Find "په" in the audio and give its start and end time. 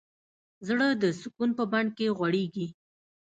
1.59-1.63